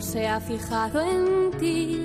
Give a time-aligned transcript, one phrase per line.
[0.00, 2.00] Se ha fijado en ti,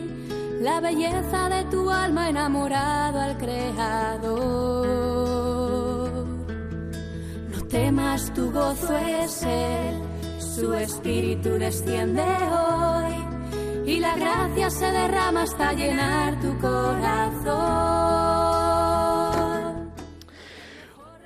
[0.62, 4.46] la belleza de tu alma enamorado al Creador.
[7.50, 9.96] No temas, tu gozo es Él,
[10.40, 13.16] su espíritu desciende hoy
[13.88, 17.56] y la gracia se derrama hasta llenar tu corazón.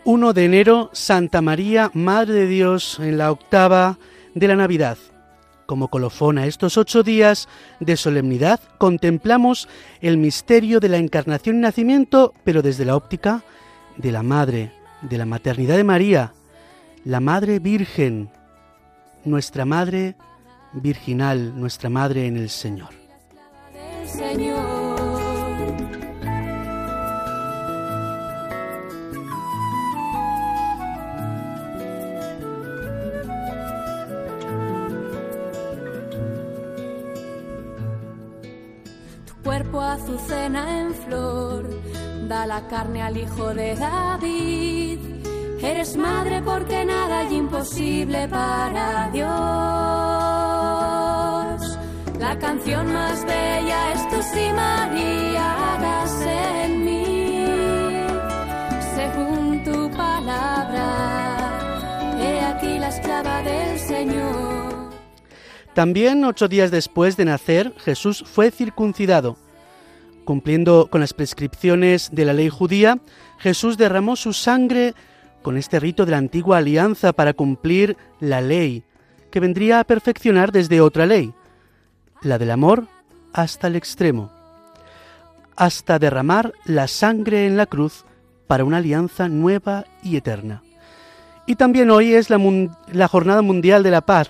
[0.06, 3.98] 1 de enero, Santa María, Madre de Dios, en la octava
[4.36, 4.98] de la Navidad.
[5.70, 7.48] Como colofón a estos ocho días
[7.80, 9.70] de solemnidad, contemplamos
[10.02, 13.44] el misterio de la encarnación y nacimiento, pero desde la óptica
[13.96, 14.72] de la Madre,
[15.04, 16.34] de la maternidad de María,
[17.06, 18.32] la Madre Virgen,
[19.26, 20.16] nuestra Madre
[20.74, 22.90] virginal, nuestra Madre en el Señor.
[39.60, 41.68] Cuerpo azucena en flor,
[42.30, 45.00] da la carne al hijo de David.
[45.62, 49.28] Eres madre porque nada hay imposible para Dios.
[52.20, 57.46] La canción más bella es tu sí, María, hagas en mí,
[58.96, 60.88] según tu palabra.
[62.18, 64.90] He aquí la esclava del Señor.
[65.74, 69.49] También ocho días después de nacer, Jesús fue circuncidado.
[70.30, 73.00] Cumpliendo con las prescripciones de la ley judía,
[73.40, 74.94] Jesús derramó su sangre
[75.42, 78.84] con este rito de la antigua alianza para cumplir la ley,
[79.32, 81.34] que vendría a perfeccionar desde otra ley,
[82.22, 82.86] la del amor
[83.34, 84.32] hasta el extremo,
[85.56, 88.06] hasta derramar la sangre en la cruz
[88.46, 90.62] para una alianza nueva y eterna.
[91.48, 94.30] Y también hoy es la, Jornada Mundial de la Paz,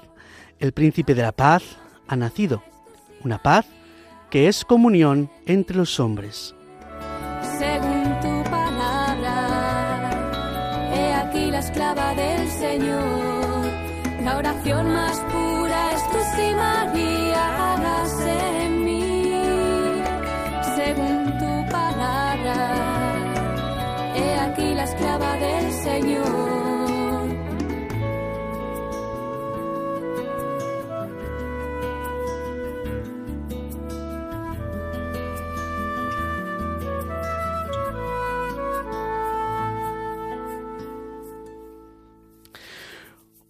[0.60, 1.62] el príncipe de la paz
[2.08, 2.64] ha nacido,
[3.22, 3.66] una paz
[4.30, 6.56] que es comunión entre los hombres.
[7.58, 9.36] Según tu palabra,
[10.94, 13.66] he aquí la esclava del Señor,
[14.24, 19.34] la oración más pura es tu sí, María, hágase en mí.
[20.76, 22.56] Según tu palabra,
[24.16, 25.89] he aquí la esclava del Señor.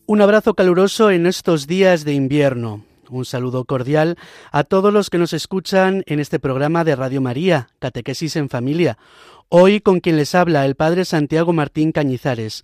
[0.09, 2.83] Un abrazo caluroso en estos días de invierno.
[3.11, 4.17] Un saludo cordial
[4.51, 8.97] a todos los que nos escuchan en este programa de Radio María, Catequesis en Familia.
[9.49, 12.63] Hoy con quien les habla el Padre Santiago Martín Cañizares.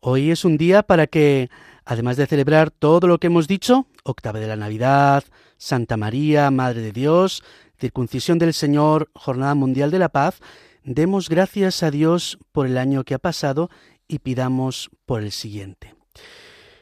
[0.00, 1.50] Hoy es un día para que,
[1.84, 5.24] además de celebrar todo lo que hemos dicho, octava de la Navidad,
[5.58, 7.44] Santa María, Madre de Dios,
[7.78, 10.40] circuncisión del Señor, Jornada Mundial de la Paz,
[10.82, 13.68] demos gracias a Dios por el año que ha pasado
[14.08, 15.94] y pidamos por el siguiente.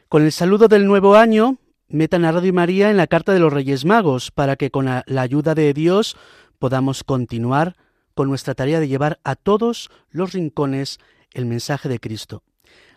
[0.09, 3.53] Con el saludo del nuevo año, metan a Radio María en la Carta de los
[3.53, 6.17] Reyes Magos para que con la ayuda de Dios
[6.59, 7.77] podamos continuar
[8.15, 10.99] con nuestra tarea de llevar a todos los rincones
[11.35, 12.43] el mensaje de Cristo.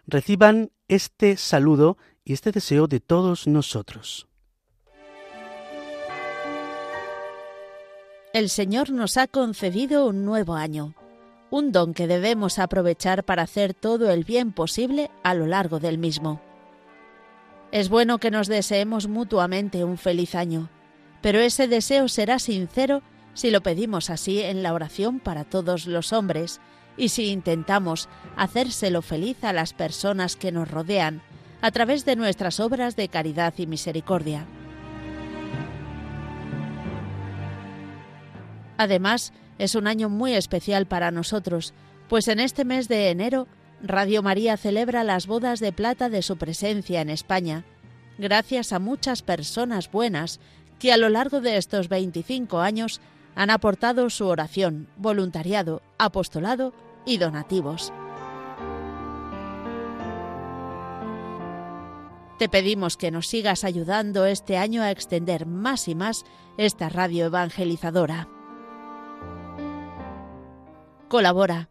[0.07, 4.29] Reciban este saludo y este deseo de todos nosotros.
[8.31, 10.95] El Señor nos ha concedido un nuevo año,
[11.49, 15.97] un don que debemos aprovechar para hacer todo el bien posible a lo largo del
[15.97, 16.39] mismo.
[17.71, 20.69] Es bueno que nos deseemos mutuamente un feliz año,
[21.21, 23.01] pero ese deseo será sincero
[23.33, 26.59] si lo pedimos así en la oración para todos los hombres
[26.97, 31.21] y si intentamos hacérselo feliz a las personas que nos rodean
[31.61, 34.45] a través de nuestras obras de caridad y misericordia.
[38.77, 41.73] Además, es un año muy especial para nosotros,
[42.09, 43.47] pues en este mes de enero
[43.83, 47.65] Radio María celebra las bodas de plata de su presencia en España,
[48.19, 50.39] gracias a muchas personas buenas
[50.77, 53.01] que a lo largo de estos 25 años
[53.35, 56.73] han aportado su oración, voluntariado, apostolado
[57.05, 57.91] y donativos.
[62.37, 66.23] Te pedimos que nos sigas ayudando este año a extender más y más
[66.57, 68.27] esta radio evangelizadora.
[71.07, 71.70] Colabora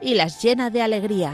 [0.00, 1.32] y las llena de alegría.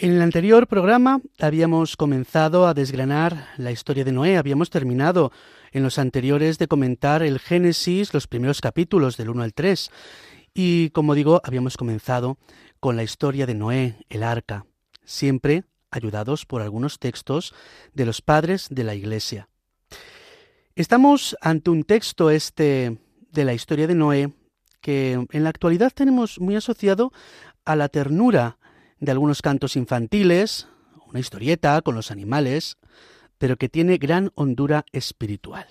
[0.00, 5.32] En el anterior programa habíamos comenzado a desgranar la historia de Noé, habíamos terminado
[5.72, 9.90] en los anteriores de comentar el Génesis, los primeros capítulos del 1 al 3,
[10.54, 12.38] y como digo, habíamos comenzado
[12.78, 14.66] con la historia de Noé, el arca,
[15.04, 17.52] siempre ayudados por algunos textos
[17.92, 19.48] de los padres de la Iglesia.
[20.78, 22.98] Estamos ante un texto este
[23.32, 24.32] de la historia de Noé
[24.80, 27.12] que en la actualidad tenemos muy asociado
[27.64, 28.58] a la ternura
[29.00, 30.68] de algunos cantos infantiles,
[31.08, 32.76] una historieta con los animales,
[33.38, 35.66] pero que tiene gran hondura espiritual.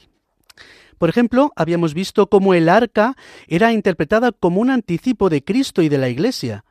[0.98, 3.16] Por ejemplo, habíamos visto cómo el arca
[3.48, 6.66] era interpretada como un anticipo de Cristo y de la Iglesia.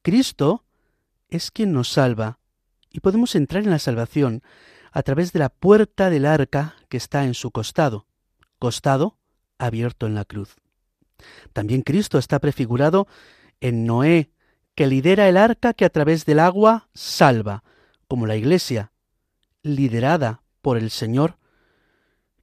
[0.00, 0.64] Cristo
[1.28, 2.38] es quien nos salva
[2.90, 4.42] y podemos entrar en la salvación
[4.94, 8.06] a través de la puerta del arca que está en su costado,
[8.60, 9.18] costado
[9.58, 10.54] abierto en la cruz.
[11.52, 13.08] También Cristo está prefigurado
[13.60, 14.30] en Noé,
[14.76, 17.64] que lidera el arca que a través del agua salva,
[18.06, 18.92] como la Iglesia,
[19.64, 21.38] liderada por el Señor,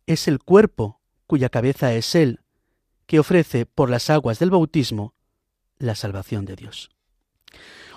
[0.06, 2.42] es el cuerpo cuya cabeza es Él,
[3.06, 5.13] que ofrece por las aguas del bautismo
[5.77, 6.89] la salvación de Dios.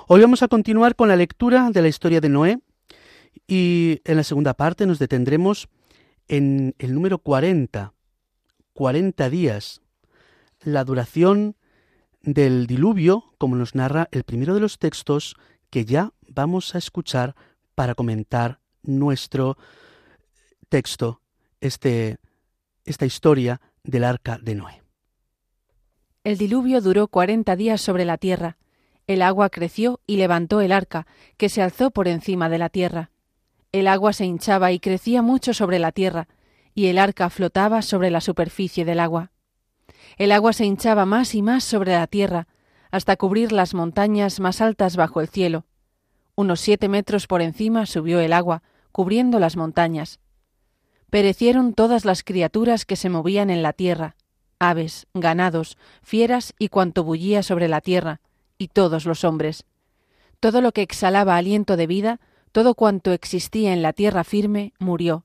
[0.06, 2.60] Hoy vamos a continuar con la lectura de la historia de Noé
[3.46, 5.68] y en la segunda parte nos detendremos
[6.28, 7.92] en el número 40,
[8.72, 9.82] 40 días,
[10.62, 11.56] la duración
[12.22, 15.36] del diluvio, como nos narra el primero de los textos
[15.70, 17.34] que ya vamos a escuchar
[17.74, 19.56] para comentar nuestro
[20.68, 21.20] texto
[21.60, 22.18] este,
[22.84, 24.82] esta historia del arca de Noé.
[26.24, 28.56] El diluvio duró cuarenta días sobre la tierra.
[29.06, 33.10] El agua creció y levantó el arca, que se alzó por encima de la tierra.
[33.74, 36.28] El agua se hinchaba y crecía mucho sobre la tierra,
[36.74, 39.32] y el arca flotaba sobre la superficie del agua.
[40.16, 42.46] El agua se hinchaba más y más sobre la tierra,
[42.90, 45.64] hasta cubrir las montañas más altas bajo el cielo.
[46.36, 48.62] Unos siete metros por encima subió el agua,
[48.92, 50.20] cubriendo las montañas
[51.14, 54.16] perecieron todas las criaturas que se movían en la tierra,
[54.58, 58.20] aves, ganados, fieras y cuanto bullía sobre la tierra,
[58.58, 59.64] y todos los hombres.
[60.40, 62.20] Todo lo que exhalaba aliento de vida,
[62.54, 65.24] todo cuanto existía en la tierra firme, murió.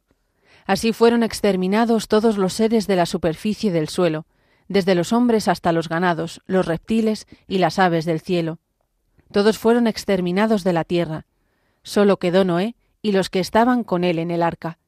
[0.66, 4.26] Así fueron exterminados todos los seres de la superficie del suelo,
[4.68, 8.58] desde los hombres hasta los ganados, los reptiles y las aves del cielo.
[9.32, 11.28] Todos fueron exterminados de la tierra.
[11.84, 14.80] Solo quedó Noé y los que estaban con él en el arca.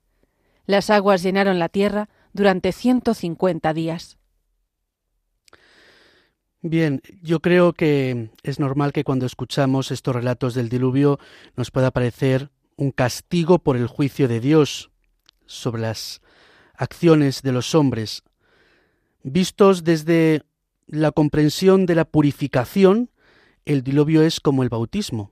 [0.65, 4.17] Las aguas llenaron la tierra durante ciento cincuenta días.
[6.63, 11.17] Bien, yo creo que es normal que cuando escuchamos estos relatos del diluvio
[11.55, 14.91] nos pueda parecer un castigo por el juicio de Dios
[15.47, 16.21] sobre las
[16.75, 18.21] acciones de los hombres.
[19.23, 20.43] Vistos desde
[20.85, 23.09] la comprensión de la purificación,
[23.65, 25.31] el diluvio es como el bautismo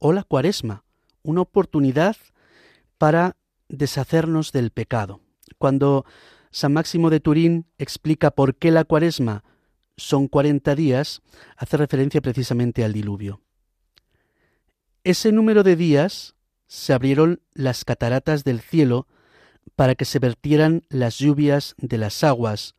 [0.00, 0.82] o la cuaresma,
[1.22, 2.16] una oportunidad
[2.98, 3.36] para
[3.68, 5.20] deshacernos del pecado.
[5.58, 6.04] Cuando
[6.50, 9.44] San Máximo de Turín explica por qué la cuaresma
[10.00, 11.20] son cuarenta días,
[11.56, 13.42] hace referencia precisamente al diluvio.
[15.04, 16.34] Ese número de días
[16.66, 19.06] se abrieron las cataratas del cielo
[19.76, 22.74] para que se vertieran las lluvias de las aguas,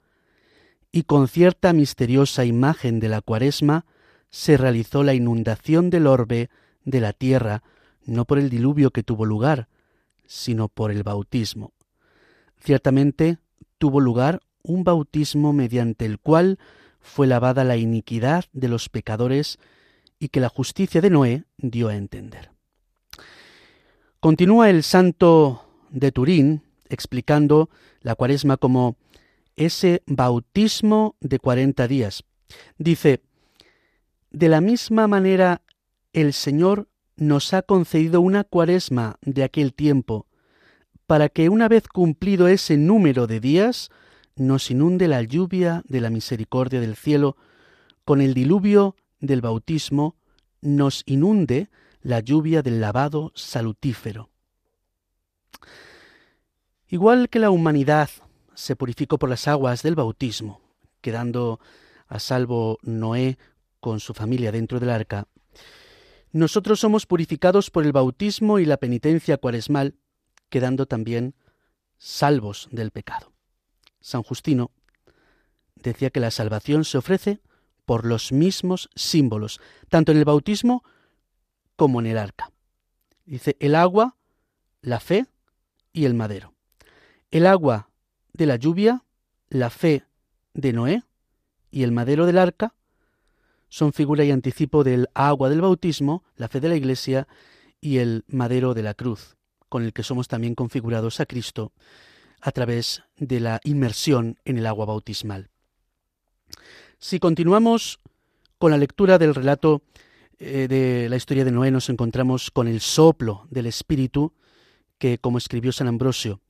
[0.91, 3.85] y con cierta misteriosa imagen de la cuaresma
[4.29, 6.49] se realizó la inundación del orbe
[6.83, 7.63] de la tierra,
[8.03, 9.67] no por el diluvio que tuvo lugar,
[10.25, 11.73] sino por el bautismo.
[12.59, 13.37] Ciertamente
[13.77, 16.59] tuvo lugar un bautismo mediante el cual
[17.01, 19.59] fue lavada la iniquidad de los pecadores
[20.19, 22.51] y que la justicia de Noé dio a entender.
[24.19, 27.69] Continúa el santo de Turín explicando
[28.01, 28.97] la cuaresma como
[29.55, 32.23] ese bautismo de cuarenta días.
[32.77, 33.21] Dice,
[34.29, 35.61] de la misma manera
[36.13, 40.27] el Señor nos ha concedido una cuaresma de aquel tiempo,
[41.07, 43.89] para que una vez cumplido ese número de días,
[44.35, 47.37] nos inunde la lluvia de la misericordia del cielo
[48.05, 50.15] con el diluvio del bautismo
[50.61, 51.69] nos inunde
[52.01, 54.29] la lluvia del lavado salutífero.
[56.87, 58.09] Igual que la humanidad
[58.53, 60.61] se purificó por las aguas del bautismo,
[61.01, 61.59] quedando
[62.07, 63.37] a salvo Noé
[63.79, 65.27] con su familia dentro del arca,
[66.31, 69.95] nosotros somos purificados por el bautismo y la penitencia cuaresmal,
[70.49, 71.35] quedando también
[71.97, 73.30] salvos del pecado.
[74.01, 74.71] San Justino
[75.75, 77.39] decía que la salvación se ofrece
[77.85, 80.83] por los mismos símbolos, tanto en el bautismo
[81.75, 82.51] como en el arca.
[83.25, 84.17] Dice el agua,
[84.81, 85.27] la fe
[85.93, 86.53] y el madero.
[87.31, 87.89] El agua
[88.33, 89.03] de la lluvia,
[89.49, 90.05] la fe
[90.53, 91.03] de Noé
[91.69, 92.73] y el madero del arca
[93.69, 97.27] son figura y anticipo del agua del bautismo, la fe de la Iglesia
[97.79, 99.37] y el madero de la cruz,
[99.69, 101.71] con el que somos también configurados a Cristo
[102.41, 105.49] a través de la inmersión en el agua bautismal.
[106.97, 107.99] Si continuamos
[108.57, 109.81] con la lectura del relato
[110.37, 114.33] eh, de la historia de Noé, nos encontramos con el soplo del Espíritu
[114.97, 116.41] que, como escribió San Ambrosio,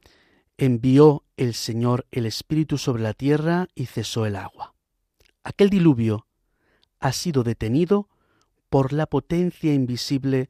[0.57, 4.75] envió el Señor el Espíritu sobre la tierra y cesó el agua.
[5.43, 6.27] Aquel diluvio
[6.99, 8.09] ha sido detenido
[8.69, 10.49] por la potencia invisible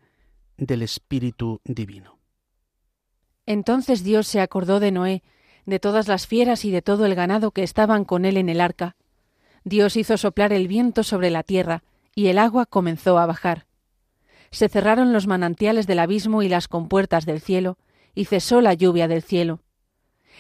[0.58, 2.21] del Espíritu Divino.
[3.52, 5.24] Entonces Dios se acordó de Noé,
[5.66, 8.62] de todas las fieras y de todo el ganado que estaban con él en el
[8.62, 8.96] arca.
[9.66, 11.84] Dios hizo soplar el viento sobre la tierra,
[12.16, 13.66] y el agua comenzó a bajar.
[14.52, 17.78] Se cerraron los manantiales del abismo y las compuertas del cielo,
[18.16, 19.60] y cesó la lluvia del cielo.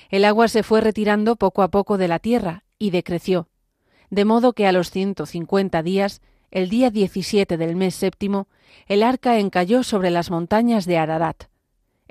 [0.09, 3.49] El agua se fue retirando poco a poco de la tierra, y decreció,
[4.09, 8.47] de modo que a los ciento cincuenta días, el día diecisiete del mes séptimo,
[8.87, 11.50] el arca encalló sobre las montañas de Ararat.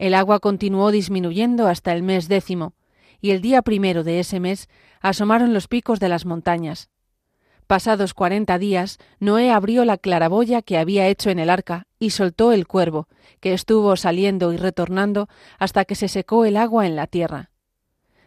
[0.00, 2.72] El agua continuó disminuyendo hasta el mes décimo,
[3.20, 4.70] y el día primero de ese mes
[5.02, 6.88] asomaron los picos de las montañas.
[7.66, 12.52] Pasados cuarenta días, Noé abrió la claraboya que había hecho en el arca y soltó
[12.52, 13.08] el cuervo,
[13.40, 15.28] que estuvo saliendo y retornando
[15.58, 17.50] hasta que se secó el agua en la tierra.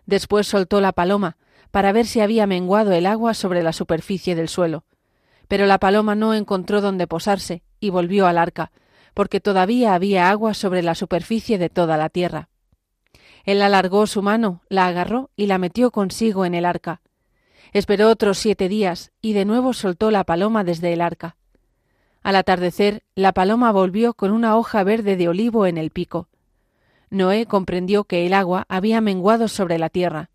[0.05, 1.37] Después soltó la paloma,
[1.71, 4.85] para ver si había menguado el agua sobre la superficie del suelo.
[5.47, 8.71] Pero la paloma no encontró dónde posarse y volvió al arca,
[9.13, 12.49] porque todavía había agua sobre la superficie de toda la tierra.
[13.45, 17.01] Él alargó su mano, la agarró y la metió consigo en el arca.
[17.73, 21.35] Esperó otros siete días y de nuevo soltó la paloma desde el arca.
[22.21, 26.29] Al atardecer, la paloma volvió con una hoja verde de olivo en el pico.
[27.09, 30.29] Noé comprendió que el agua había menguado sobre la tierra,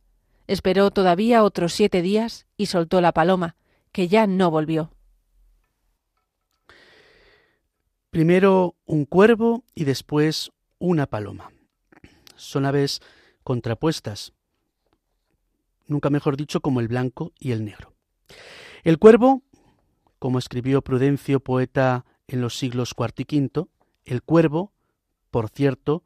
[0.49, 3.55] Esperó todavía otros siete días y soltó la paloma,
[3.93, 4.91] que ya no volvió.
[8.11, 11.53] Primero un cuervo y después una paloma.
[12.37, 13.00] Son aves
[13.45, 14.33] contrapuestas,
[15.87, 17.93] nunca mejor dicho como el blanco y el negro.
[18.83, 19.43] El cuervo,
[20.19, 23.69] como escribió Prudencio, poeta en los siglos IV y V,
[24.05, 24.73] el cuervo,
[25.31, 26.03] por cierto,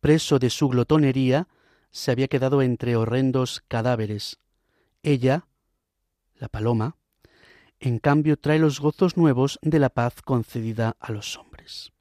[0.00, 1.48] preso de su glotonería,
[1.90, 4.38] se había quedado entre horrendos cadáveres.
[5.02, 5.46] Ella,
[6.36, 6.96] la paloma,
[7.80, 11.92] en cambio trae los gozos nuevos de la paz concedida a los hombres.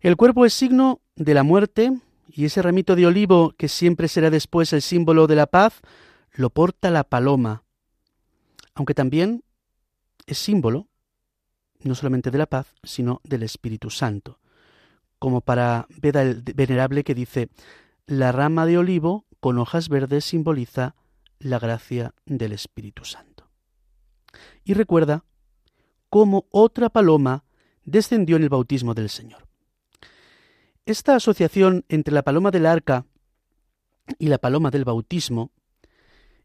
[0.00, 1.92] El cuerpo es signo de la muerte
[2.28, 5.80] y ese ramito de olivo que siempre será después el símbolo de la paz,
[6.32, 7.62] lo porta la paloma,
[8.74, 9.44] aunque también
[10.26, 10.88] es símbolo
[11.84, 14.40] no solamente de la paz, sino del Espíritu Santo,
[15.18, 17.48] como para Veda el Venerable que dice,
[18.06, 20.94] la rama de olivo con hojas verdes simboliza
[21.38, 23.33] la gracia del Espíritu Santo.
[24.64, 25.24] Y recuerda
[26.08, 27.44] cómo otra paloma
[27.84, 29.46] descendió en el bautismo del Señor.
[30.86, 33.06] Esta asociación entre la paloma del arca
[34.18, 35.50] y la paloma del bautismo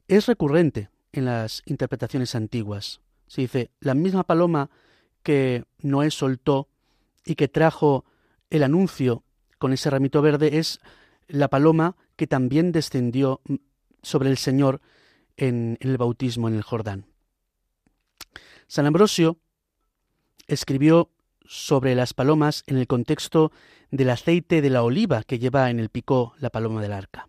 [0.07, 3.01] es recurrente en las interpretaciones antiguas.
[3.27, 4.69] Se dice, la misma paloma
[5.23, 6.69] que Noé soltó
[7.25, 8.05] y que trajo
[8.49, 9.23] el anuncio
[9.57, 10.79] con ese ramito verde es
[11.27, 13.41] la paloma que también descendió
[14.01, 14.81] sobre el Señor
[15.38, 17.05] en, el bautismo en el Jordán.
[18.69, 19.39] San Ambrosio
[20.45, 21.09] escribió
[21.43, 23.51] sobre las palomas en el contexto
[23.89, 27.27] del aceite de la oliva que lleva en el pico la paloma del arca.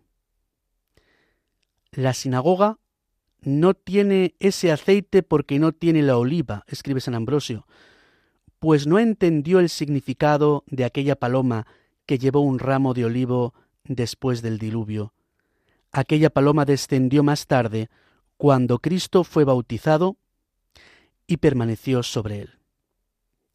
[1.93, 2.77] La sinagoga
[3.41, 7.65] no tiene ese aceite porque no tiene la oliva, escribe San Ambrosio,
[8.59, 11.65] pues no entendió el significado de aquella paloma
[12.05, 15.15] que llevó un ramo de olivo después del diluvio.
[15.91, 17.89] Aquella paloma descendió más tarde,
[18.37, 20.17] cuando Cristo fue bautizado
[21.27, 22.59] y permaneció sobre él.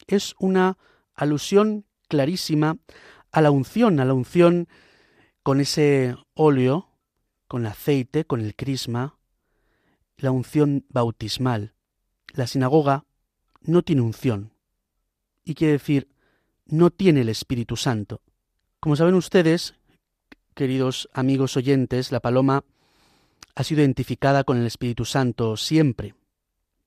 [0.06, 0.78] Es una
[1.14, 2.78] alusión clarísima
[3.32, 4.68] a la unción, a la unción
[5.42, 6.88] con ese óleo,
[7.48, 9.18] con aceite, con el crisma,
[10.16, 11.74] la unción bautismal.
[12.32, 13.04] La sinagoga
[13.60, 14.52] no tiene unción.
[15.44, 16.08] Y quiere decir,
[16.66, 18.22] no tiene el Espíritu Santo.
[18.80, 19.74] Como saben ustedes,
[20.54, 22.64] queridos amigos oyentes, la paloma
[23.54, 26.14] ha sido identificada con el Espíritu Santo siempre.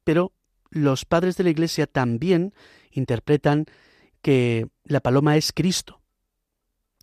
[0.04, 0.34] Pero
[0.70, 2.54] los padres de la Iglesia también
[2.92, 3.66] interpretan
[4.22, 6.02] que la paloma es Cristo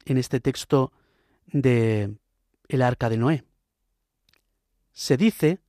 [0.04, 0.92] en este texto
[1.46, 2.16] de
[2.68, 3.44] el arca de Noé.
[4.92, 5.61] Se dice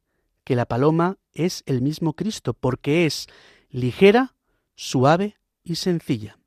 [0.44, 3.28] que la paloma es el mismo Cristo porque es
[3.70, 4.36] ligera,
[4.76, 6.40] suave y sencilla,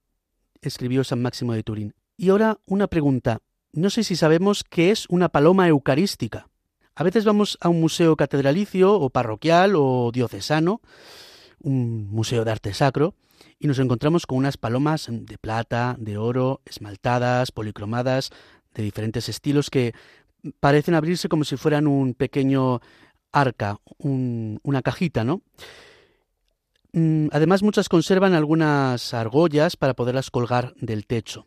[0.62, 1.94] escribió San Máximo de Turín.
[2.16, 3.40] Y ahora una pregunta.
[3.72, 6.48] No sé si sabemos qué es una paloma eucarística.
[6.94, 10.80] A veces vamos a un museo catedralicio o parroquial o diocesano,
[11.62, 13.14] un museo de arte sacro,
[13.58, 18.30] y nos encontramos con unas palomas de plata, de oro, esmaltadas, policromadas,
[18.74, 19.94] de diferentes estilos que
[20.60, 22.80] parecen abrirse como si fueran un pequeño
[23.32, 25.42] arca, una cajita, ¿no?
[26.92, 31.46] Mm, además, muchas conservan algunas argollas para poderlas colgar del techo.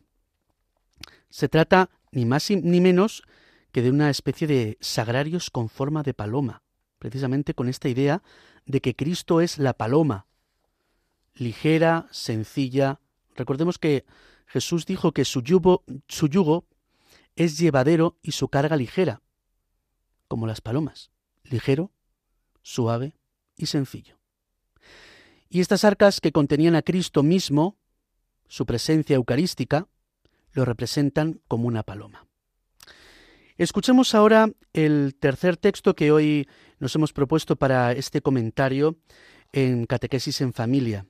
[1.29, 3.23] Se trata ni más ni menos
[3.71, 6.62] que de una especie de sagrarios con forma de paloma,
[7.03, 8.23] precisamente con esta idea
[8.65, 10.25] de que Cristo es la paloma,
[11.33, 13.01] ligera, sencilla.
[13.35, 14.05] Recordemos que
[14.45, 16.65] Jesús dijo que su yugo, su yugo
[17.35, 19.21] es llevadero y su carga ligera,
[20.29, 21.11] como las palomas,
[21.43, 21.91] ligero,
[22.61, 23.17] suave
[23.57, 24.17] y sencillo.
[25.49, 27.75] Y estas arcas que contenían a Cristo mismo,
[28.47, 29.89] su presencia eucarística,
[30.53, 32.27] lo representan como una paloma.
[33.57, 36.47] Escuchemos ahora el tercer texto que hoy
[36.83, 38.97] nos hemos propuesto para este comentario
[39.53, 41.05] en Catequesis en Familia.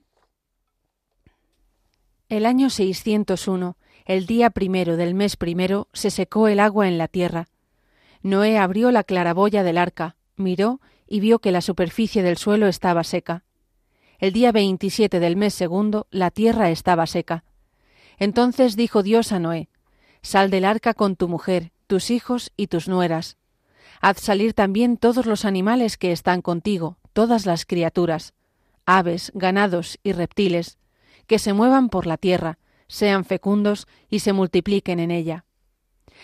[2.28, 7.08] El año 601, el día primero del mes primero, se secó el agua en la
[7.08, 7.48] tierra.
[8.22, 13.02] Noé abrió la claraboya del arca, miró y vio que la superficie del suelo estaba
[13.02, 13.44] seca.
[14.18, 17.42] El día veintisiete del mes segundo, la tierra estaba seca.
[18.16, 19.68] Entonces dijo Dios a Noé,
[20.22, 23.36] Sal del arca con tu mujer, tus hijos y tus nueras.
[24.00, 28.34] Haz salir también todos los animales que están contigo, todas las criaturas,
[28.86, 30.78] aves, ganados y reptiles,
[31.26, 35.44] que se muevan por la tierra, sean fecundos y se multipliquen en ella.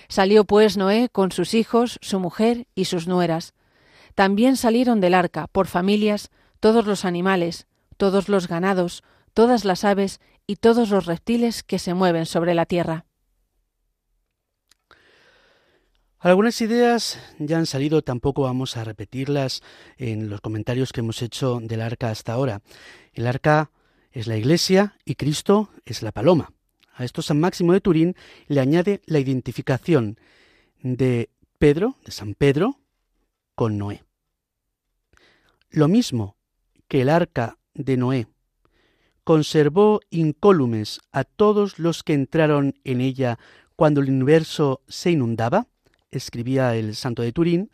[0.08, 3.54] Salió pues Noé con sus hijos, su mujer y sus nueras.
[4.14, 6.30] También salieron del arca, por familias,
[6.60, 9.02] todos los animales, todos los ganados,
[9.34, 13.06] todas las aves y todos los reptiles que se mueven sobre la tierra.
[16.22, 19.62] Algunas ideas ya han salido, tampoco vamos a repetirlas
[19.96, 22.60] en los comentarios que hemos hecho del arca hasta ahora.
[23.14, 23.70] El arca
[24.12, 26.52] es la iglesia y Cristo es la paloma.
[26.92, 28.16] A esto San Máximo de Turín
[28.48, 30.18] le añade la identificación
[30.82, 32.80] de Pedro, de San Pedro,
[33.54, 34.04] con Noé.
[35.70, 36.36] Lo mismo
[36.86, 38.26] que el arca de Noé
[39.24, 43.38] conservó incólumes a todos los que entraron en ella
[43.74, 45.66] cuando el universo se inundaba,
[46.10, 47.70] escribía el santo de Turín,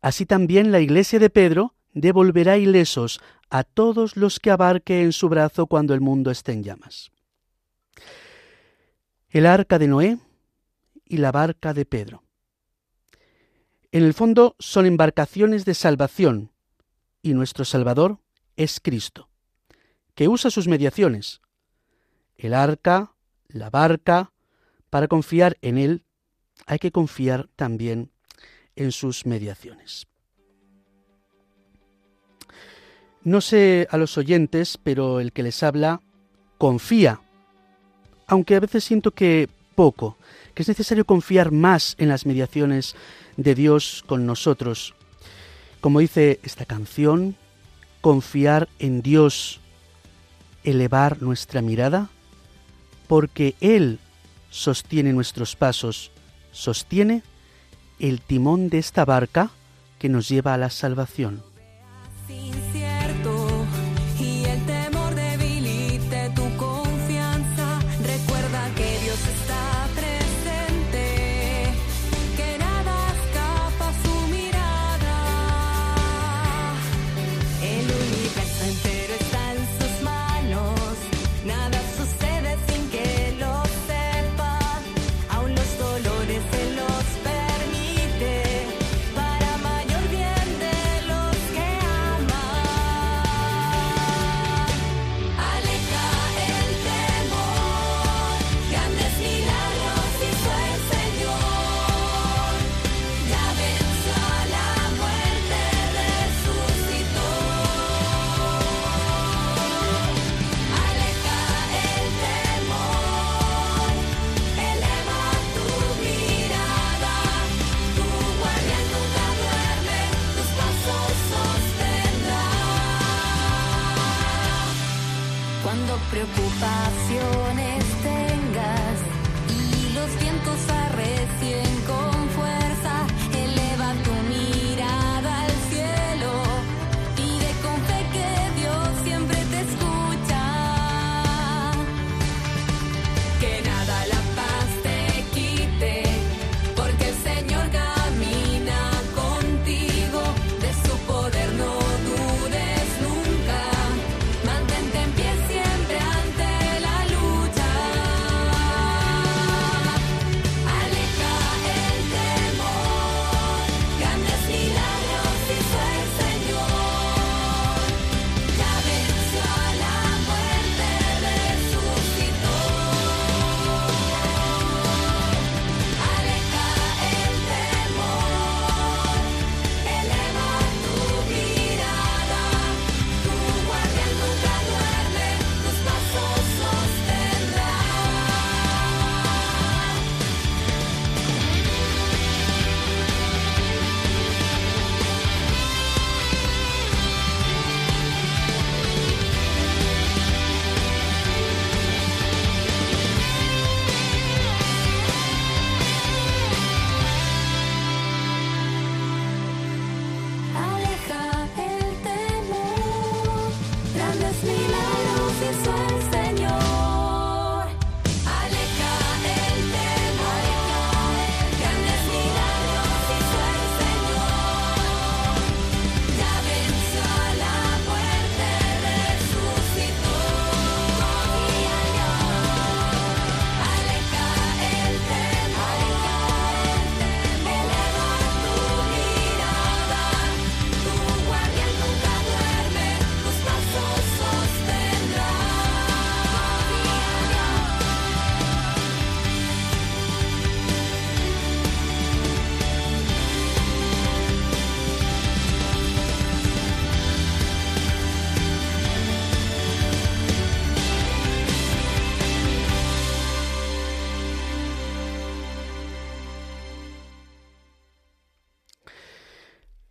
[0.00, 5.28] así también la iglesia de Pedro devolverá ilesos a todos los que abarque en su
[5.28, 7.10] brazo cuando el mundo esté en llamas.
[9.30, 10.18] El arca de Noé
[11.04, 12.22] y la barca de Pedro.
[13.90, 16.52] En el fondo son embarcaciones de salvación
[17.22, 18.18] y nuestro Salvador
[18.56, 19.28] es Cristo,
[20.14, 21.40] que usa sus mediaciones,
[22.36, 23.14] el arca,
[23.48, 24.32] la barca,
[24.90, 26.04] para confiar en Él
[26.68, 28.10] hay que confiar también
[28.76, 30.06] en sus mediaciones.
[33.24, 36.00] No sé a los oyentes, pero el que les habla
[36.58, 37.20] confía,
[38.26, 40.18] aunque a veces siento que poco,
[40.54, 42.94] que es necesario confiar más en las mediaciones
[43.36, 44.94] de Dios con nosotros.
[45.80, 47.36] Como dice esta canción,
[48.00, 49.60] confiar en Dios,
[50.64, 52.10] elevar nuestra mirada,
[53.06, 54.00] porque Él
[54.50, 56.12] sostiene nuestros pasos,
[56.58, 57.22] sostiene
[58.00, 59.50] el timón de esta barca
[60.00, 61.42] que nos lleva a la salvación.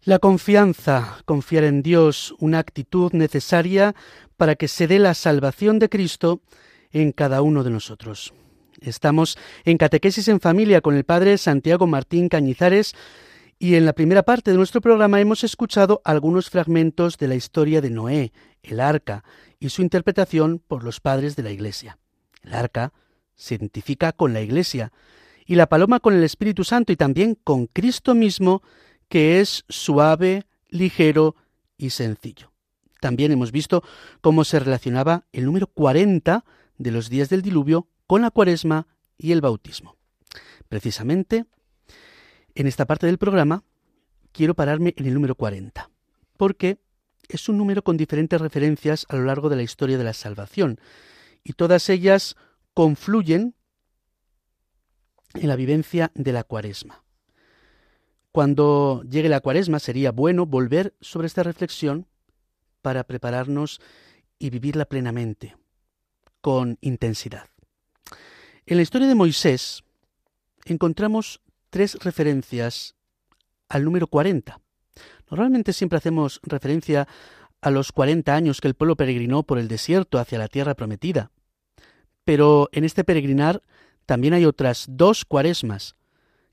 [0.07, 3.93] La confianza, confiar en Dios, una actitud necesaria
[4.37, 6.39] para que se dé la salvación de Cristo
[6.91, 8.33] en cada uno de nosotros.
[8.79, 12.93] Estamos en Catequesis en Familia con el Padre Santiago Martín Cañizares
[13.59, 17.81] y en la primera parte de nuestro programa hemos escuchado algunos fragmentos de la historia
[17.81, 18.31] de Noé,
[18.63, 19.25] el arca,
[19.59, 21.97] y su interpretación por los padres de la Iglesia.
[22.43, 22.93] El arca
[23.35, 24.93] se identifica con la Iglesia
[25.45, 28.61] y la paloma con el Espíritu Santo y también con Cristo mismo,
[29.09, 31.35] que es suave, ligero
[31.77, 32.51] y sencillo.
[32.99, 33.83] También hemos visto
[34.21, 36.43] cómo se relacionaba el número 40
[36.77, 39.95] de los días del diluvio con la cuaresma y el bautismo.
[40.67, 41.45] Precisamente,
[42.55, 43.63] en esta parte del programa
[44.31, 45.89] quiero pararme en el número 40,
[46.37, 46.79] porque
[47.27, 50.79] es un número con diferentes referencias a lo largo de la historia de la salvación,
[51.43, 52.35] y todas ellas
[52.73, 53.55] confluyen
[55.33, 57.03] en la vivencia de la cuaresma.
[58.37, 62.05] Cuando llegue la cuaresma sería bueno volver sobre esta reflexión
[62.83, 63.81] para prepararnos
[64.37, 65.57] y vivirla plenamente,
[66.39, 67.47] con intensidad.
[68.67, 69.83] En la historia de Moisés
[70.65, 72.93] encontramos tres referencias
[73.69, 74.61] al número 40.
[75.31, 77.07] Normalmente siempre hacemos referencia
[77.59, 81.31] a los 40 años que el pueblo peregrinó por el desierto hacia la tierra prometida.
[82.23, 83.63] Pero en este peregrinar
[84.05, 85.95] también hay otras dos cuaresmas,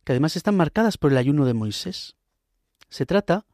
[0.04, 2.16] que además están marcadas por el ayuno de Moisés.
[2.88, 3.46] Se trata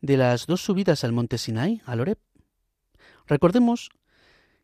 [0.00, 2.18] de las dos subidas al monte Sinai, al Oreb.
[3.26, 3.90] Recordemos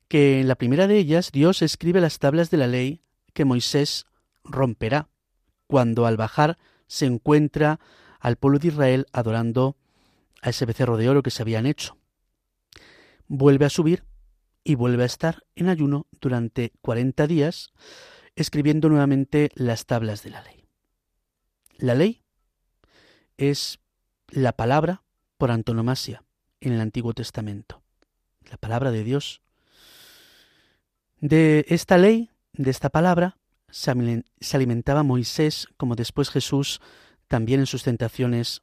[0.08, 3.02] que en la primera de ellas Dios escribe las tablas de la ley
[3.32, 4.06] que Moisés
[4.44, 5.08] romperá
[5.66, 7.78] cuando al bajar se encuentra
[8.18, 9.76] al pueblo de Israel adorando
[10.42, 11.96] a ese becerro de oro que se habían hecho.
[13.28, 14.04] Vuelve a subir
[14.64, 17.72] y vuelve a estar en ayuno durante cuarenta días,
[18.34, 20.59] escribiendo nuevamente las tablas de la ley.
[21.80, 22.22] La ley
[23.38, 23.80] es
[24.28, 25.02] la palabra
[25.38, 26.22] por antonomasia
[26.60, 27.82] en el Antiguo Testamento,
[28.50, 29.40] la palabra de Dios.
[31.20, 33.38] De esta ley, de esta palabra,
[33.70, 36.82] se alimentaba Moisés, como después Jesús
[37.28, 38.60] también en sus tentaciones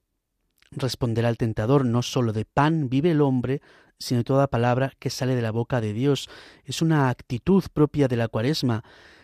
[0.69, 3.61] responderá al tentador, no sólo de pan vive el hombre,
[3.97, 6.29] sino de toda palabra que sale de la boca de Dios.
[6.65, 8.83] Es una actitud propia de la cuaresma,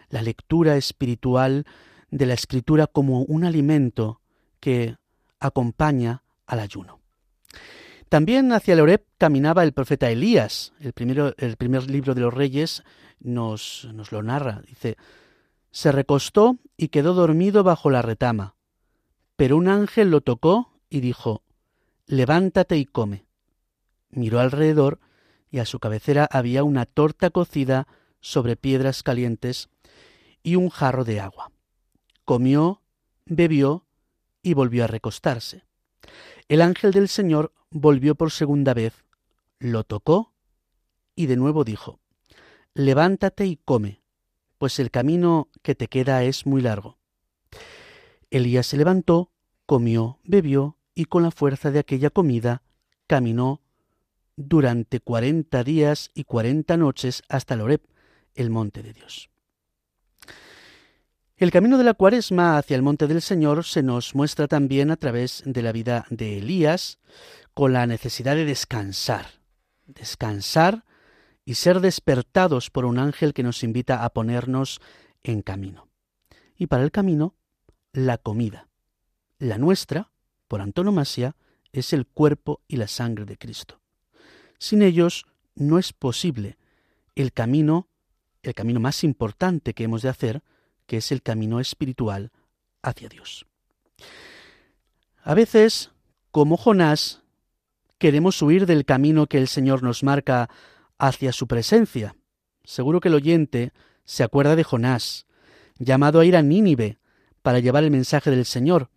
[0.10, 1.68] la lectura espiritual
[2.14, 4.22] de la escritura como un alimento
[4.60, 4.98] que
[5.40, 7.00] acompaña al ayuno.
[8.08, 10.74] También hacia el Oreb caminaba el profeta Elías.
[10.80, 12.84] El, primero, el primer libro de los reyes
[13.20, 14.62] nos, nos lo narra.
[14.68, 14.96] Dice,
[15.72, 18.56] se recostó y quedó dormido bajo la retama.
[19.36, 21.42] Pero un ángel lo tocó y dijo,
[22.06, 23.26] levántate y come.
[24.12, 25.00] Miró alrededor
[25.50, 27.88] y a su cabecera había una torta cocida
[28.22, 29.70] sobre piedras calientes
[30.44, 31.53] y un jarro de agua.
[32.26, 32.82] Comió,
[33.26, 33.86] bebió
[34.42, 35.64] y volvió a recostarse.
[36.48, 38.94] El ángel del Señor volvió por segunda vez,
[39.60, 40.34] lo tocó
[41.16, 42.00] y de nuevo dijo,
[42.74, 44.02] Levántate y come,
[44.58, 46.98] pues el camino que te queda es muy largo.
[48.32, 49.32] Elías se levantó,
[49.66, 52.64] comió, bebió y con la fuerza de aquella comida
[53.08, 53.62] caminó
[54.36, 57.82] durante cuarenta días y cuarenta noches hasta Loreb,
[58.34, 59.30] el monte de Dios.
[61.36, 64.98] El camino de la cuaresma hacia el monte del Señor se nos muestra también a
[64.98, 67.00] través de la vida de Elías,
[67.56, 69.26] con la necesidad de descansar,
[69.88, 70.86] descansar
[71.44, 74.80] y ser despertados por un ángel que nos invita a ponernos
[75.24, 75.88] en camino.
[76.56, 77.34] Y para el camino,
[77.94, 78.70] la comida.
[79.40, 80.12] La nuestra,
[80.48, 81.36] por antonomasia,
[81.72, 83.82] es el cuerpo y la sangre de Cristo.
[84.60, 86.58] Sin ellos no es posible
[87.16, 87.88] el camino,
[88.44, 90.44] el camino más importante que hemos de hacer,
[90.86, 92.32] que es el camino espiritual
[92.82, 93.46] hacia Dios.
[95.24, 95.92] A veces,
[96.32, 97.22] como Jonás,
[97.98, 100.50] queremos huir del camino que el Señor nos marca
[100.98, 102.16] hacia su presencia.
[102.64, 103.72] Seguro que el oyente
[104.04, 105.26] se acuerda de Jonás,
[105.80, 106.98] llamado a ir a Nínive
[107.42, 108.90] para llevar el mensaje del Señor,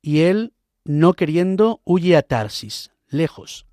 [0.00, 3.66] y él, no queriendo, huye a Tarsis, lejos.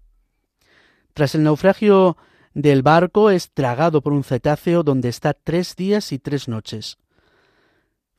[1.14, 2.18] Tras el naufragio
[2.54, 6.98] del barco es tragado por un cetáceo donde está tres días y tres noches.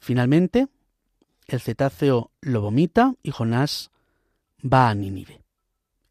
[0.04, 0.68] Finalmente,
[1.46, 3.90] el cetáceo lo vomita y Jonás
[4.62, 5.40] va a Nínive.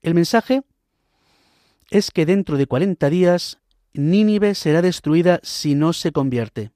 [0.02, 0.64] El mensaje
[1.92, 3.60] es que dentro de cuarenta días
[3.94, 6.72] Nínive será destruida si no se convierte.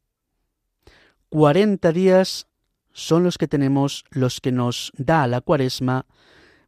[1.30, 2.46] Cuarenta días
[2.94, 6.06] son los que tenemos, los que nos da la cuaresma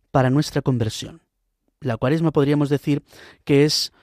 [0.10, 1.22] para nuestra conversión.
[1.80, 3.04] La cuaresma podríamos decir
[3.44, 3.94] que es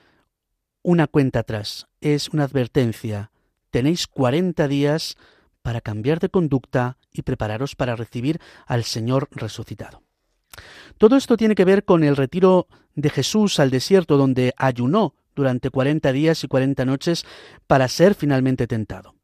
[0.81, 3.31] una cuenta atrás, es una advertencia.
[3.69, 5.17] Tenéis cuarenta días
[5.67, 10.01] para cambiar de conducta y prepararos para recibir al Señor resucitado.
[10.97, 15.69] Todo esto tiene que ver con el retiro de Jesús al desierto, donde ayunó durante
[15.69, 17.25] cuarenta días y cuarenta noches
[17.67, 19.15] para ser finalmente tentado.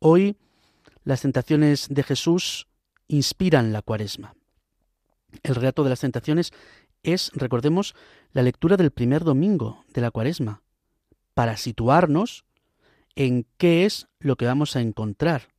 [0.00, 0.36] Hoy
[1.02, 2.68] las tentaciones de Jesús
[3.08, 4.34] inspiran la cuaresma.
[5.42, 6.52] El relato de las tentaciones
[7.02, 7.94] es, recordemos,
[8.32, 10.60] la lectura del primer domingo de la cuaresma,
[11.32, 12.44] para situarnos
[13.16, 15.53] en qué es lo que vamos a encontrar.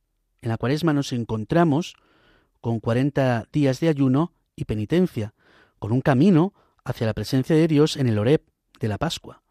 [0.46, 1.96] En la cuaresma nos encontramos
[2.60, 5.34] con cuarenta días de ayuno y penitencia,
[5.80, 6.54] con un camino
[6.84, 8.44] hacia la presencia de Dios en el Oreb
[8.78, 9.42] de la Pascua.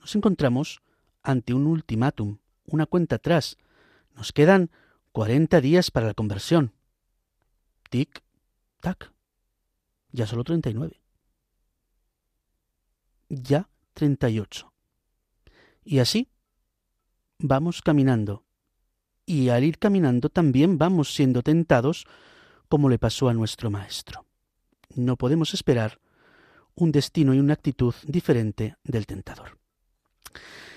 [0.00, 0.80] Nos encontramos
[1.22, 3.58] ante un ultimátum, una cuenta atrás.
[4.14, 4.70] Nos quedan
[5.12, 6.72] cuarenta días para la conversión.
[7.90, 8.22] Tic,
[8.80, 9.12] tac.
[10.10, 11.02] Ya solo treinta y nueve.
[13.28, 14.72] Ya treinta y ocho.
[15.84, 16.30] Y así
[17.38, 18.46] vamos caminando.
[19.24, 22.06] Y al ir caminando también vamos siendo tentados
[22.68, 24.24] como le pasó a nuestro Maestro.
[24.94, 26.00] No podemos esperar
[26.74, 29.58] un destino y una actitud diferente del tentador.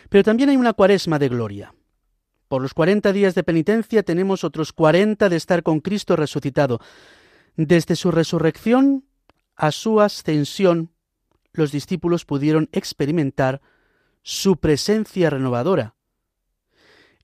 [0.10, 1.74] Pero también hay una cuaresma de gloria.
[2.48, 6.80] Por los cuarenta días de penitencia tenemos otros cuarenta de estar con Cristo resucitado.
[7.56, 9.06] Desde su resurrección
[9.56, 10.92] a su ascensión,
[11.54, 13.62] los discípulos pudieron experimentar
[14.22, 15.96] su presencia renovadora.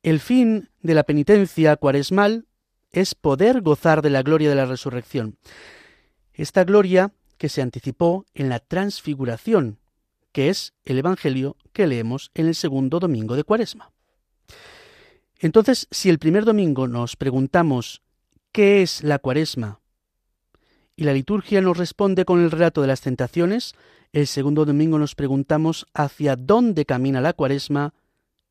[0.03, 2.45] El fin de la penitencia cuaresmal
[2.91, 5.37] es poder gozar de la gloria de la resurrección.
[6.33, 9.79] Esta gloria que se anticipó en la transfiguración,
[10.31, 13.91] que es el Evangelio que leemos en el segundo domingo de Cuaresma.
[15.39, 18.01] Entonces, si el primer domingo nos preguntamos
[18.51, 19.81] ¿qué es la Cuaresma?
[20.95, 23.73] y la liturgia nos responde con el relato de las tentaciones,
[24.13, 27.93] el segundo domingo nos preguntamos hacia dónde camina la Cuaresma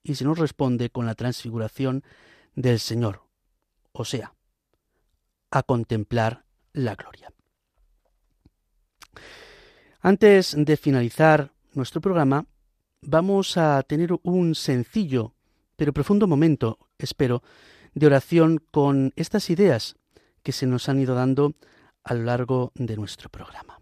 [0.02, 2.02] y se nos responde con la transfiguración
[2.54, 3.30] del Señor
[3.92, 4.34] o sea,
[5.50, 7.32] a contemplar la gloria.
[10.00, 12.46] Antes de finalizar nuestro programa,
[13.02, 15.34] vamos a tener un sencillo
[15.76, 17.42] pero profundo momento, espero,
[17.94, 19.96] de oración con estas ideas
[20.42, 21.54] que se nos han ido dando
[22.04, 23.79] a lo largo de nuestro programa.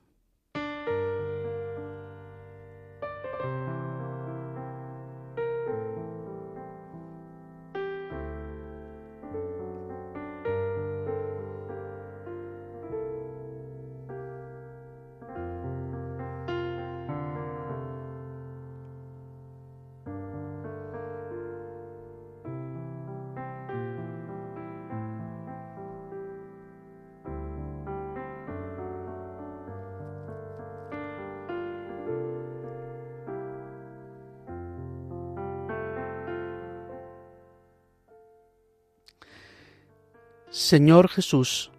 [40.68, 41.72] Señor Jesús,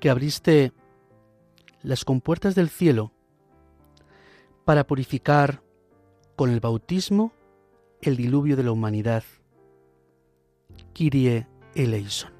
[0.00, 0.72] que abriste
[1.84, 3.12] las compuertas del cielo
[4.64, 5.62] para purificar
[6.34, 7.32] con el bautismo
[8.02, 9.22] el diluvio de la humanidad.
[10.94, 12.39] Kyrie eleison.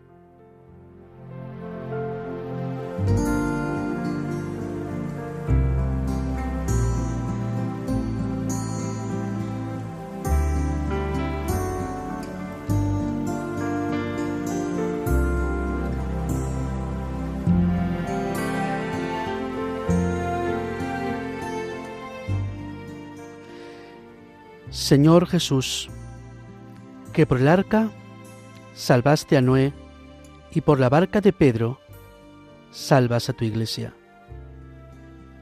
[24.90, 25.88] Señor Jesús,
[27.12, 27.92] que por el arca
[28.74, 29.72] salvaste a Noé
[30.50, 31.78] y por la barca de Pedro
[32.72, 33.94] salvas a tu iglesia.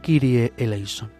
[0.03, 1.11] Kyrie eleison.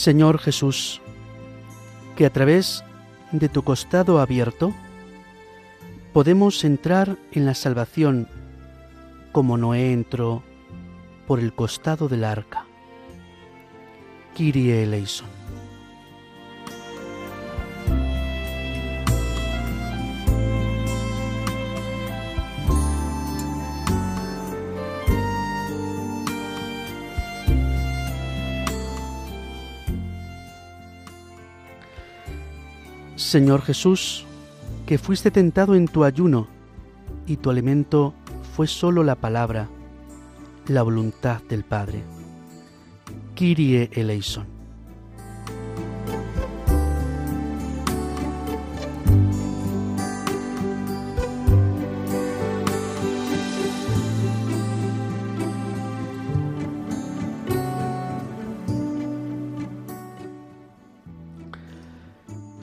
[0.00, 1.02] Señor Jesús,
[2.16, 2.82] que a través
[3.32, 4.72] de tu costado abierto
[6.14, 8.26] podemos entrar en la salvación
[9.30, 10.42] como Noé entró
[11.26, 12.64] por el costado del arca.
[14.34, 15.39] Kyrie eleison.
[33.30, 34.24] Señor Jesús,
[34.86, 36.48] que fuiste tentado en tu ayuno
[37.28, 38.12] y tu alimento
[38.56, 39.68] fue solo la palabra,
[40.66, 42.02] la voluntad del Padre.
[43.36, 44.59] Kyrie eleison.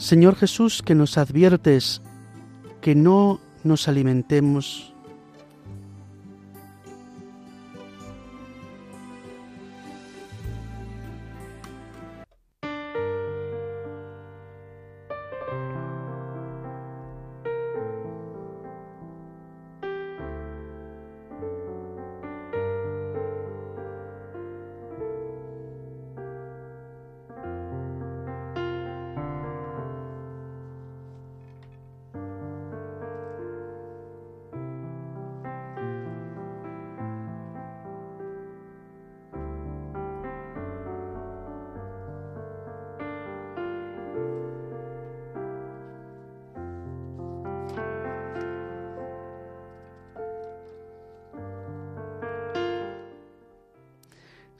[0.07, 2.01] Señor Jesús, que nos adviertes
[2.79, 4.93] que no nos alimentemos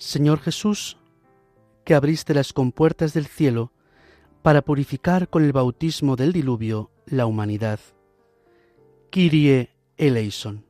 [0.08, 0.96] Señor Jesús,
[1.84, 3.74] que abriste las compuertas del cielo
[4.42, 7.82] para purificar con el bautismo del diluvio la humanidad.
[9.10, 10.67] Kyrie eleison.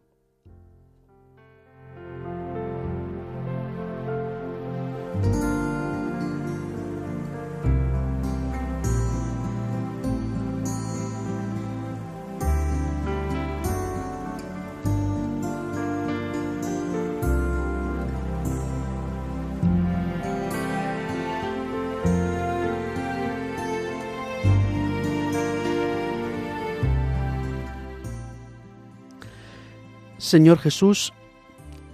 [30.27, 31.13] Señor Jesús,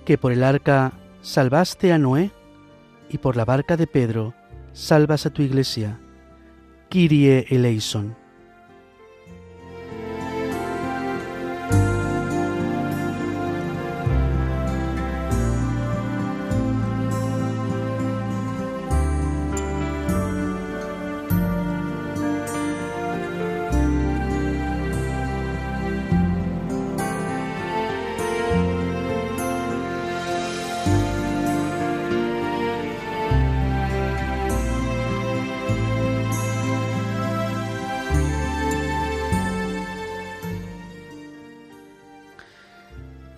[0.05, 2.31] que por el arca salvaste a Noé
[3.07, 4.33] y por la barca de Pedro
[4.71, 5.99] salvas a tu iglesia.
[6.89, 8.22] Kyrie eleison.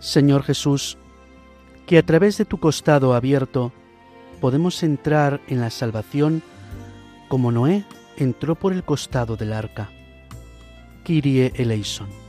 [0.05, 0.99] Señor Jesús,
[1.87, 3.73] que a través de tu costado abierto
[4.39, 6.43] podemos entrar en la salvación
[7.27, 7.85] como Noé
[8.15, 9.89] entró por el costado del arca.
[11.03, 12.24] Kyrie eleison.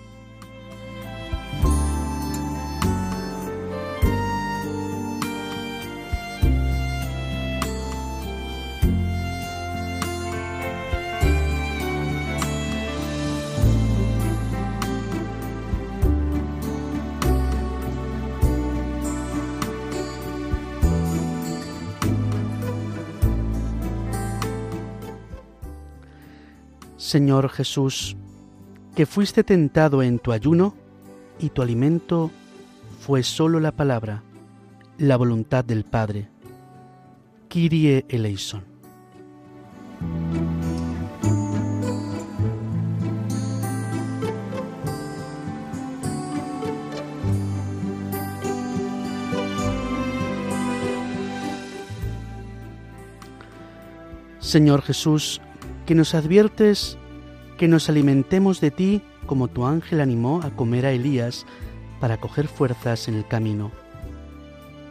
[27.17, 28.15] Señor Jesús,
[28.95, 30.75] que fuiste tentado en tu ayuno
[31.39, 32.31] y tu alimento
[33.01, 34.23] fue solo la palabra,
[34.99, 36.29] la voluntad del Padre.
[37.49, 38.65] Kyrie eleison.
[54.39, 55.41] Señor Jesús,
[55.87, 56.99] que nos adviertes
[57.57, 61.47] que nos alimentemos de ti como tu ángel animó a comer a Elías
[62.01, 63.73] para coger fuerzas en el camino.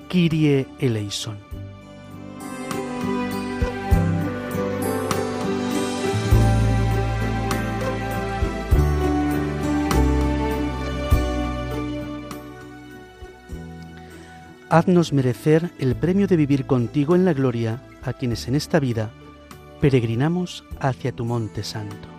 [0.09, 1.37] Kyrie eleison.
[14.69, 19.11] Haznos merecer el premio de vivir contigo en la gloria a quienes en esta vida
[19.79, 22.14] peregrinamos hacia tu monte santo.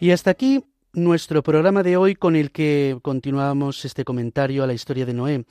[0.00, 4.72] Y hasta aquí nuestro programa de hoy con el que continuamos este comentario a la
[4.72, 5.44] historia de Noé.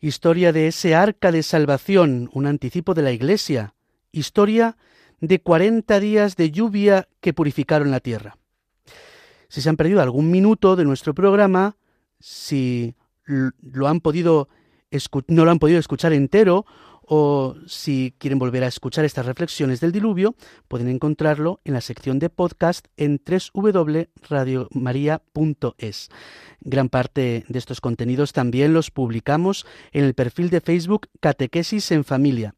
[0.00, 3.74] Historia de ese arca de salvación, un anticipo de la Iglesia.
[4.12, 4.76] Historia
[5.20, 8.38] de 40 días de lluvia que purificaron la tierra.
[9.48, 11.76] Si se han perdido algún minuto de nuestro programa,
[12.20, 12.94] si
[13.26, 14.48] lo han podido
[15.26, 16.64] no lo han podido escuchar entero
[17.08, 20.34] o si quieren volver a escuchar estas reflexiones del diluvio,
[20.68, 23.22] pueden encontrarlo en la sección de podcast en
[23.54, 26.10] www.radiomaria.es.
[26.60, 32.04] Gran parte de estos contenidos también los publicamos en el perfil de Facebook Catequesis en
[32.04, 32.54] Familia.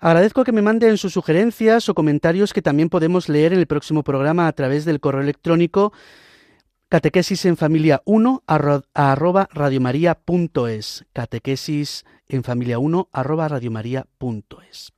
[0.00, 4.02] Agradezco que me manden sus sugerencias o comentarios que también podemos leer en el próximo
[4.02, 5.92] programa a través del correo electrónico
[6.94, 11.04] catequesis en familia 1 arroba radiomaria.es.
[11.12, 14.92] Catequesis en familia 1 arroba radiomaria.es.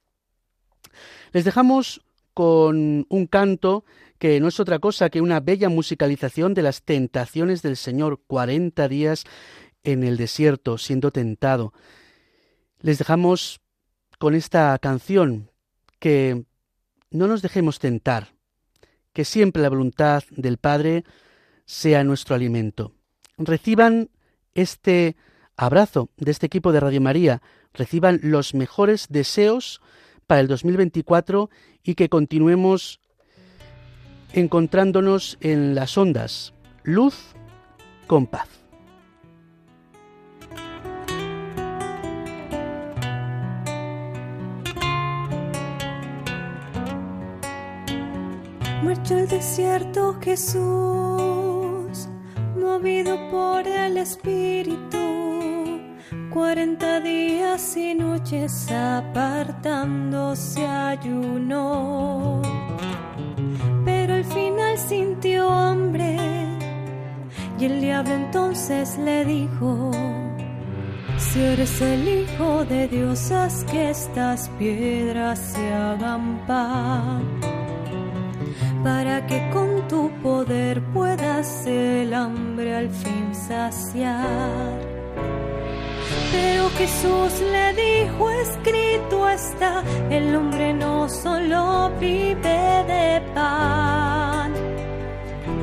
[1.33, 2.03] Les dejamos
[2.35, 3.87] con un canto
[4.19, 8.89] que no es otra cosa que una bella musicalización de las tentaciones del Señor, 40
[8.89, 9.25] días
[9.83, 11.73] en el desierto siendo tentado.
[12.83, 13.63] Les dejamos
[14.19, 15.51] con esta canción
[15.99, 16.45] que
[17.11, 18.35] no nos dejemos tentar,
[19.15, 21.05] que siempre la voluntad del Padre
[21.67, 22.95] sea nuestro alimento.
[23.37, 24.09] Reciban
[24.55, 25.17] este
[25.57, 27.43] abrazo de este equipo de Radio María,
[27.75, 29.83] reciban los mejores deseos
[30.27, 31.51] para el 2024
[31.83, 33.01] y que continuemos
[34.33, 37.35] encontrándonos en las ondas, luz
[38.07, 38.49] con paz.
[49.09, 51.36] El desierto Jesús,
[52.67, 54.99] movido por el Espíritu,
[56.31, 62.43] cuarenta días y noches apartándose ayuno.
[64.17, 66.17] Al final sintió hambre
[67.59, 69.91] y el diablo entonces le dijo,
[71.19, 77.25] si eres el Hijo de Dios, haz que estas piedras se hagan pan,
[78.83, 84.79] para que con tu poder puedas el hambre al fin saciar.
[86.33, 94.53] Pero Jesús le dijo, escrito está, el hombre no solo vive de pan,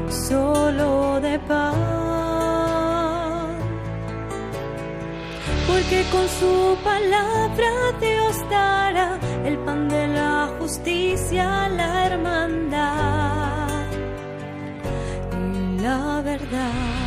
[0.09, 1.83] solo de pan.
[5.67, 13.32] Porque con su palabra Dios dará el pan de la justicia, la hermandad
[15.83, 17.03] la verdad.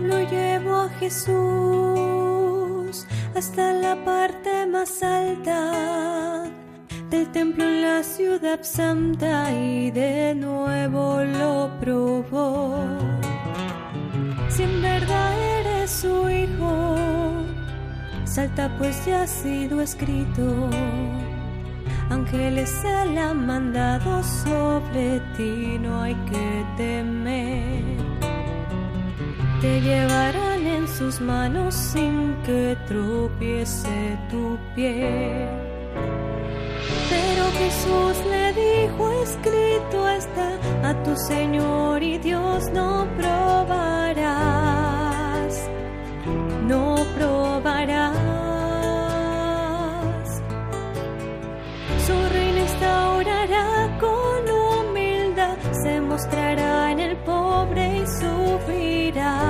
[0.00, 1.34] lo llevo a Jesús
[3.36, 6.44] hasta la parte más alta
[7.10, 12.76] del templo en la ciudad santa y de nuevo lo probó.
[14.48, 15.39] Si en verdad
[18.30, 20.70] salta pues ya ha sido escrito.
[22.08, 28.20] Ángeles se la han mandado sobre ti, no hay que temer
[29.60, 35.48] te llevarán en sus manos sin que tropiece tu pie.
[37.10, 40.48] Pero Jesús le dijo, escrito está,
[40.88, 44.59] a tu Señor y Dios no probará.
[52.06, 59.49] Su reino instaurará con humildad, se mostrará en el pobre y subirá.